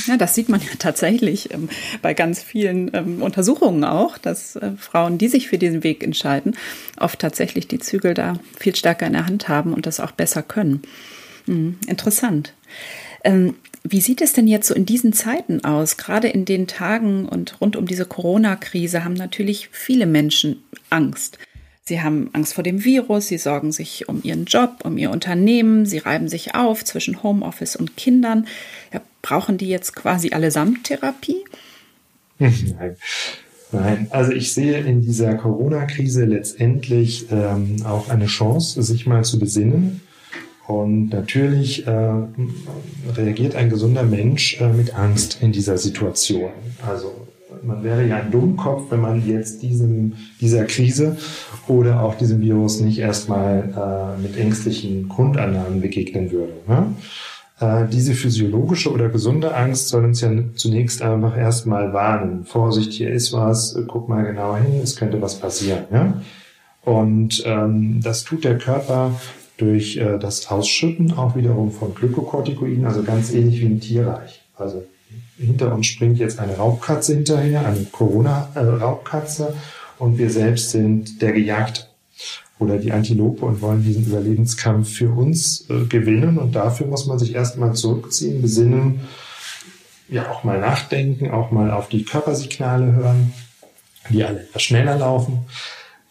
[0.07, 1.69] Ja, das sieht man ja tatsächlich ähm,
[2.03, 6.57] bei ganz vielen ähm, Untersuchungen auch, dass äh, Frauen, die sich für diesen Weg entscheiden,
[6.99, 10.43] oft tatsächlich die Zügel da viel stärker in der Hand haben und das auch besser
[10.43, 10.83] können.
[11.47, 12.55] Mhm, interessant.
[13.25, 15.97] Ähm, wie sieht es denn jetzt so in diesen Zeiten aus?
[15.97, 21.39] Gerade in den Tagen und rund um diese Corona-Krise haben natürlich viele Menschen Angst.
[21.89, 25.87] Sie haben Angst vor dem Virus, sie sorgen sich um ihren Job, um ihr Unternehmen,
[25.87, 28.49] sie reiben sich auf zwischen Homeoffice und Kindern.
[28.93, 31.45] Ja, brauchen die jetzt quasi allesamt Therapie?
[32.39, 32.97] Nein.
[33.73, 39.39] Nein, also ich sehe in dieser Corona-Krise letztendlich ähm, auch eine Chance, sich mal zu
[39.39, 40.01] besinnen.
[40.67, 42.13] Und natürlich äh,
[43.15, 46.51] reagiert ein gesunder Mensch äh, mit Angst in dieser Situation.
[46.85, 47.27] Also
[47.63, 51.17] man wäre ja ein Dummkopf, wenn man jetzt diesem, dieser Krise
[51.69, 56.55] oder auch diesem Virus nicht erstmal äh, mit ängstlichen Grundannahmen begegnen würde.
[56.67, 56.95] Ne?
[57.61, 62.45] Äh, diese physiologische oder gesunde Angst soll uns ja zunächst einfach erstmal warnen.
[62.45, 65.85] Vorsicht, hier ist was, guck mal genauer hin, es könnte was passieren.
[65.93, 66.21] Ja?
[66.83, 69.13] Und ähm, das tut der Körper
[69.57, 74.43] durch äh, das Ausschütten auch wiederum von Glykokortikoiden, also ganz ähnlich wie im Tierreich.
[74.55, 74.85] Also
[75.39, 79.55] hinter uns springt jetzt eine Raubkatze hinterher, eine Corona-Raubkatze
[79.99, 81.85] und wir selbst sind der Gejagte
[82.59, 87.19] oder die Antilope und wollen diesen Überlebenskampf für uns äh, gewinnen und dafür muss man
[87.19, 89.01] sich erstmal zurückziehen, besinnen,
[90.09, 93.35] ja auch mal nachdenken, auch mal auf die Körpersignale hören,
[94.09, 95.41] die alle etwas schneller laufen.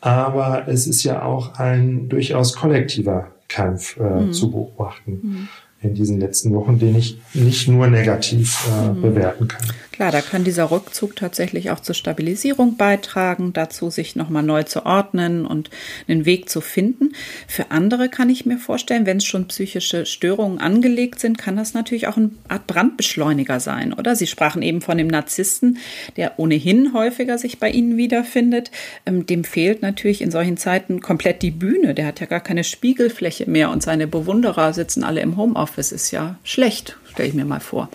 [0.02, 4.34] Aber es ist ja auch ein durchaus kollektiver Kampf äh, mhm.
[4.34, 5.20] zu beobachten.
[5.24, 5.50] Mhm
[5.86, 9.02] in diesen letzten Wochen, den ich nicht nur negativ äh, mhm.
[9.02, 9.68] bewerten kann.
[9.96, 14.86] Klar, da kann dieser Rückzug tatsächlich auch zur Stabilisierung beitragen, dazu sich nochmal neu zu
[14.86, 15.70] ordnen und
[16.10, 17.14] einen Weg zu finden.
[17.48, 21.74] Für andere kann ich mir vorstellen, wenn es schon psychische Störungen angelegt sind, kann das
[21.74, 24.18] natürlich auch eine Art Brandbeschleuniger sein, oder?
[24.18, 25.78] Sie sprachen eben von dem Narzissten,
[26.18, 28.72] der ohnehin häufiger sich bei Ihnen wiederfindet.
[29.06, 31.94] Ähm, dem fehlt natürlich in solchen Zeiten komplett die Bühne.
[31.94, 35.94] Der hat ja gar keine Spiegelfläche mehr und seine Bewunderer sitzen alle im Homeoffice.
[35.94, 37.90] Ist ja schlecht, stelle ich mir mal vor.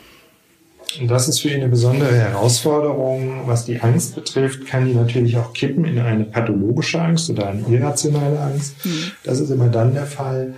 [1.06, 3.42] Das ist für ihn eine besondere Herausforderung.
[3.46, 7.62] Was die Angst betrifft, kann die natürlich auch kippen in eine pathologische Angst oder eine
[7.68, 8.84] irrationale Angst.
[8.84, 9.12] Mhm.
[9.24, 10.54] Das ist immer dann der Fall,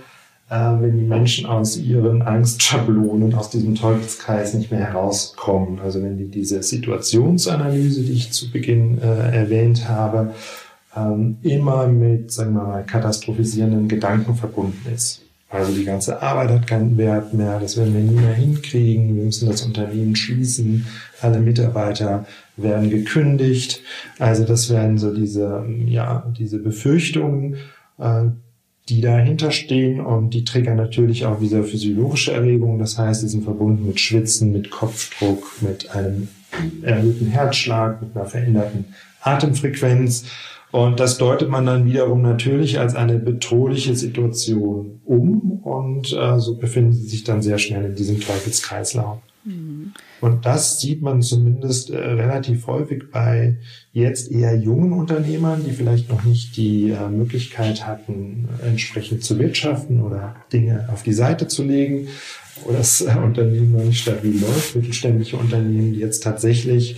[0.49, 5.79] äh, wenn die Menschen aus ihren Angstschablonen, aus diesem Teufelskreis nicht mehr herauskommen.
[5.79, 10.33] Also wenn die diese Situationsanalyse, die ich zu Beginn äh, erwähnt habe,
[10.95, 15.22] ähm, immer mit, sagen wir mal, katastrophisierenden Gedanken verbunden ist.
[15.53, 19.23] Also die ganze Arbeit hat keinen Wert mehr, das werden wir nie mehr hinkriegen, wir
[19.23, 20.87] müssen das Unternehmen schließen,
[21.21, 22.25] alle Mitarbeiter
[22.57, 23.81] werden gekündigt.
[24.17, 27.57] Also das wären so diese, ja, diese Befürchtungen,
[27.99, 28.23] äh,
[28.89, 32.79] die dahinter stehen und die triggern natürlich auch diese physiologische Erregung.
[32.79, 36.29] Das heißt, sie sind verbunden mit Schwitzen, mit Kopfdruck, mit einem
[36.81, 38.85] erhöhten Herzschlag, mit einer veränderten
[39.21, 40.25] Atemfrequenz.
[40.73, 45.59] Und das deutet man dann wiederum natürlich als eine bedrohliche Situation um.
[45.63, 49.19] Und äh, so befinden sie sich dann sehr schnell in diesem Teufelskreislauf.
[50.19, 53.57] Und das sieht man zumindest äh, relativ häufig bei
[53.91, 60.01] jetzt eher jungen Unternehmern, die vielleicht noch nicht die äh, Möglichkeit hatten, entsprechend zu wirtschaften
[60.01, 62.07] oder Dinge auf die Seite zu legen.
[62.65, 66.95] Oder das äh, Unternehmen noch nicht stabil läuft, mittelständische Unternehmen, die jetzt tatsächlich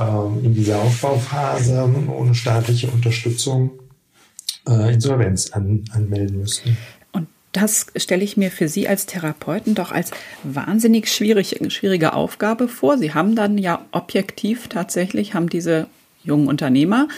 [0.00, 3.70] ähm, in dieser Aufbauphase ohne staatliche Unterstützung
[4.68, 6.76] äh, Insolvenz an, anmelden müssten
[7.52, 10.10] das stelle ich mir für Sie als Therapeuten doch als
[10.42, 12.98] wahnsinnig schwierig, schwierige Aufgabe vor.
[12.98, 15.86] Sie haben dann ja objektiv tatsächlich, haben diese
[16.22, 17.08] jungen Unternehmer,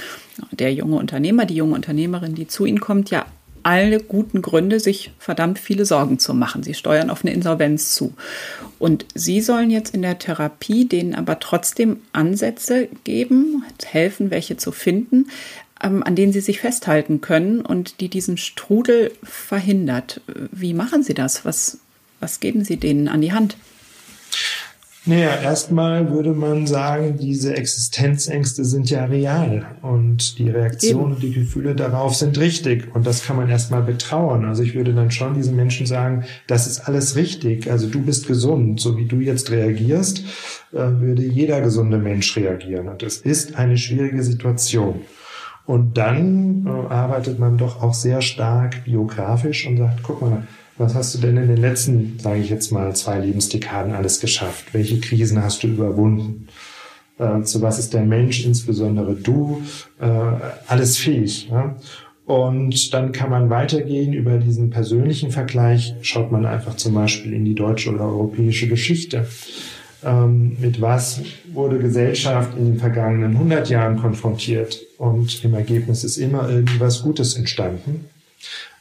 [0.53, 3.27] der junge Unternehmer, die junge Unternehmerin, die zu Ihnen kommt, ja
[3.63, 6.63] alle guten Gründe, sich verdammt viele Sorgen zu machen.
[6.63, 8.15] Sie steuern auf eine Insolvenz zu.
[8.79, 14.73] Und Sie sollen jetzt in der Therapie denen aber trotzdem Ansätze geben, helfen, welche zu
[14.73, 15.27] finden,
[15.83, 20.21] ähm, an denen sie sich festhalten können und die diesen Strudel verhindert.
[20.53, 21.45] Wie machen Sie das?
[21.45, 21.79] Was,
[22.21, 23.57] was geben Sie denen an die Hand?
[25.07, 31.33] Naja, erstmal würde man sagen, diese Existenzängste sind ja real und die Reaktionen und die
[31.33, 34.45] Gefühle darauf sind richtig und das kann man erstmal betrauern.
[34.45, 37.71] Also ich würde dann schon diesen Menschen sagen, das ist alles richtig.
[37.71, 40.23] Also du bist gesund, so wie du jetzt reagierst,
[40.73, 45.01] äh, würde jeder gesunde Mensch reagieren und es ist eine schwierige Situation.
[45.65, 50.47] Und dann äh, arbeitet man doch auch sehr stark biografisch und sagt, guck mal,
[50.81, 54.73] was hast du denn in den letzten, sage ich jetzt mal, zwei Lebensdekaden alles geschafft?
[54.73, 56.49] Welche Krisen hast du überwunden?
[57.19, 59.63] Äh, zu was ist der Mensch, insbesondere du,
[60.01, 60.07] äh,
[60.67, 61.51] alles fähig?
[62.27, 65.95] Und dann kann man weitergehen über diesen persönlichen Vergleich.
[66.03, 69.27] Schaut man einfach zum Beispiel in die deutsche oder europäische Geschichte
[70.05, 71.21] ähm, mit was
[71.53, 77.37] wurde Gesellschaft in den vergangenen 100 Jahren konfrontiert und im Ergebnis ist immer irgendwas Gutes
[77.37, 78.07] entstanden.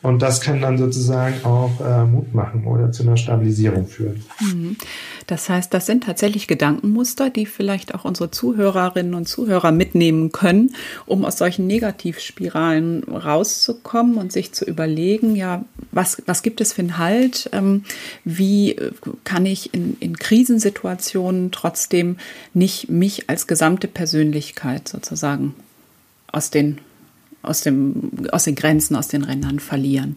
[0.02, 4.24] Und das kann dann sozusagen auch äh, Mut machen oder zu einer Stabilisierung führen.
[4.40, 4.78] Mhm.
[5.28, 10.74] Das heißt, das sind tatsächlich Gedankenmuster, die vielleicht auch unsere Zuhörerinnen und Zuhörer mitnehmen können,
[11.06, 16.82] um aus solchen Negativspiralen rauszukommen und sich zu überlegen, ja, was, was gibt es für
[16.82, 17.50] einen Halt?
[17.52, 17.84] Ähm,
[18.24, 18.92] wie äh,
[19.26, 22.16] kann ich in, in Krisensituationen trotzdem
[22.54, 25.56] nicht mich als gesamte Persönlichkeit sozusagen
[26.32, 26.80] aus den
[27.42, 30.16] aus, dem, aus den Grenzen, aus den Rändern verlieren.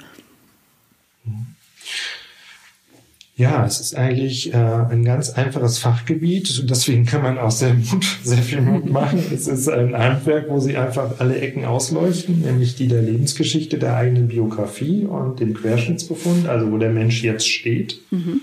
[3.35, 7.75] Ja, es ist eigentlich äh, ein ganz einfaches Fachgebiet und deswegen kann man auch sehr,
[7.75, 9.21] Mut, sehr viel Mut machen.
[9.35, 13.97] Es ist ein Handwerk, wo sie einfach alle Ecken ausleuchten, nämlich die der Lebensgeschichte, der
[13.97, 18.01] eigenen Biografie und dem Querschnittsbefund, also wo der Mensch jetzt steht.
[18.11, 18.43] Mhm.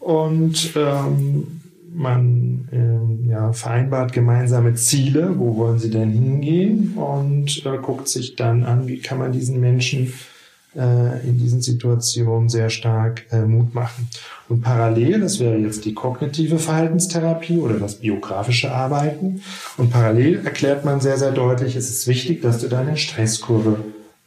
[0.00, 1.62] Und ähm,
[1.96, 8.36] man äh, ja, vereinbart gemeinsame Ziele, wo wollen sie denn hingehen und äh, guckt sich
[8.36, 10.12] dann an, wie kann man diesen Menschen
[10.76, 14.08] äh, in diesen Situationen sehr stark äh, Mut machen.
[14.48, 19.40] Und parallel, das wäre jetzt die kognitive Verhaltenstherapie oder das biografische Arbeiten,
[19.78, 23.78] und parallel erklärt man sehr, sehr deutlich, es ist wichtig, dass du deine Stresskurve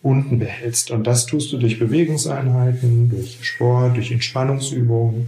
[0.01, 0.91] unten behältst.
[0.91, 5.27] Und das tust du durch Bewegungseinheiten, durch Sport, durch Entspannungsübungen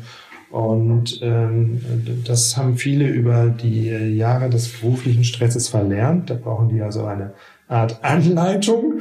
[0.52, 1.82] und ähm,
[2.26, 6.30] das haben viele über die äh, Jahre des beruflichen Stresses verlernt.
[6.30, 7.34] Da brauchen die also eine
[7.70, 9.00] Art Anleitung.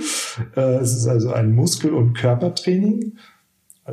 [0.56, 3.14] Äh, es ist also ein Muskel- und Körpertraining,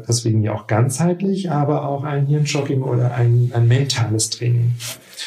[0.08, 4.74] deswegen ja auch ganzheitlich, aber auch ein Hirnschocking oder ein, ein mentales Training.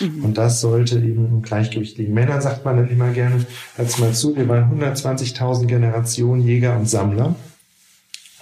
[0.00, 0.24] Mhm.
[0.24, 2.14] Und das sollte eben im Gleichgewicht liegen.
[2.14, 6.88] Männern sagt man dann immer gerne, hört mal zu, wir waren 120.000 Generationen Jäger und
[6.88, 7.34] Sammler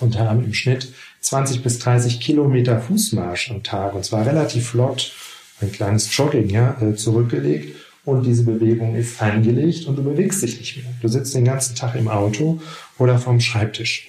[0.00, 5.12] und haben im Schnitt 20 bis 30 Kilometer Fußmarsch am Tag und zwar relativ flott,
[5.60, 10.58] ein kleines Jogging, ja, äh, zurückgelegt und diese Bewegung ist eingelegt und du bewegst dich
[10.58, 10.86] nicht mehr.
[11.02, 12.60] Du sitzt den ganzen Tag im Auto
[12.98, 14.08] oder vorm Schreibtisch.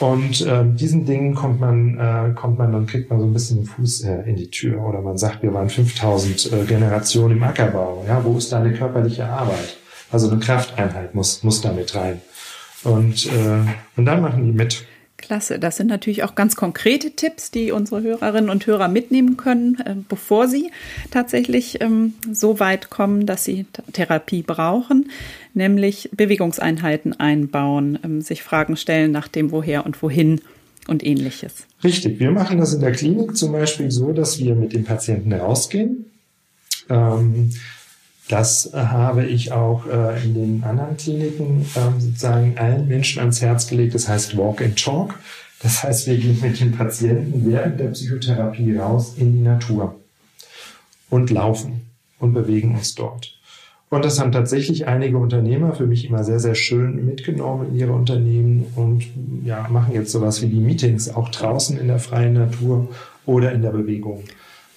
[0.00, 3.58] Und äh, diesen Dingen kommt man, äh, kommt man, dann kriegt man so ein bisschen
[3.58, 4.82] den Fuß äh, in die Tür.
[4.82, 8.04] Oder man sagt, wir waren 5000 äh, Generationen im Ackerbau.
[8.06, 9.76] Ja, wo ist deine körperliche Arbeit?
[10.10, 12.20] Also eine Krafteinheit muss, muss damit rein.
[12.84, 13.64] Und, äh,
[13.96, 14.84] und dann machen die mit.
[15.16, 19.76] Klasse, das sind natürlich auch ganz konkrete Tipps, die unsere Hörerinnen und Hörer mitnehmen können,
[19.84, 20.70] äh, bevor sie
[21.10, 25.10] tatsächlich ähm, so weit kommen, dass sie Therapie brauchen,
[25.54, 30.40] nämlich Bewegungseinheiten einbauen, ähm, sich Fragen stellen nach dem Woher und Wohin
[30.86, 31.66] und ähnliches.
[31.82, 35.32] Richtig, wir machen das in der Klinik zum Beispiel so, dass wir mit dem Patienten
[35.32, 36.06] rausgehen.
[36.88, 37.50] Ähm,
[38.28, 43.66] das habe ich auch äh, in den anderen Kliniken äh, sozusagen allen Menschen ans Herz
[43.66, 43.94] gelegt.
[43.94, 45.18] Das heißt Walk and Talk.
[45.62, 49.96] Das heißt, wir gehen mit den Patienten während der Psychotherapie raus in die Natur
[51.10, 51.82] und laufen
[52.20, 53.34] und bewegen uns dort.
[53.90, 57.92] Und das haben tatsächlich einige Unternehmer für mich immer sehr, sehr schön mitgenommen in ihre
[57.92, 59.06] Unternehmen und
[59.44, 62.88] ja, machen jetzt sowas wie die Meetings auch draußen in der freien Natur
[63.24, 64.24] oder in der Bewegung.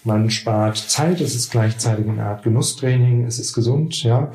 [0.04, 4.32] Man spart Zeit, es ist gleichzeitig eine Art Genusstraining, es ist gesund, ja.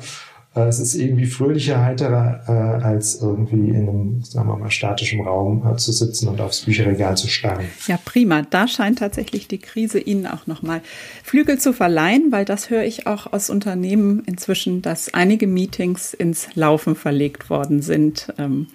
[0.57, 5.21] Äh, es ist irgendwie fröhlicher, heiterer, äh, als irgendwie in einem, sagen wir mal, statischen
[5.21, 7.65] Raum äh, zu sitzen und aufs Bücherregal zu starren.
[7.87, 8.41] Ja, prima.
[8.41, 10.81] Da scheint tatsächlich die Krise Ihnen auch nochmal
[11.23, 16.47] Flügel zu verleihen, weil das höre ich auch aus Unternehmen inzwischen, dass einige Meetings ins
[16.55, 18.33] Laufen verlegt worden sind.
[18.37, 18.67] Ähm,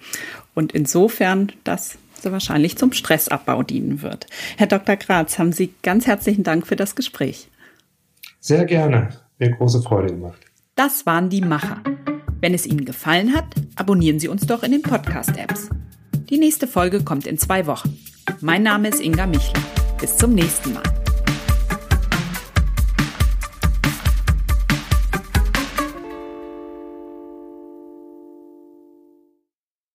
[0.55, 1.97] und insofern das
[2.31, 4.27] wahrscheinlich zum Stressabbau dienen wird.
[4.57, 4.95] Herr Dr.
[4.95, 7.49] Graz, haben Sie ganz herzlichen Dank für das Gespräch.
[8.39, 9.09] Sehr gerne.
[9.39, 10.39] Mir große Freude gemacht.
[10.75, 11.81] Das waren die Macher.
[12.41, 13.45] Wenn es Ihnen gefallen hat,
[13.75, 15.69] abonnieren Sie uns doch in den Podcast-Apps.
[16.29, 17.97] Die nächste Folge kommt in zwei Wochen.
[18.41, 19.61] Mein Name ist Inga Michler.
[19.99, 21.02] Bis zum nächsten Mal.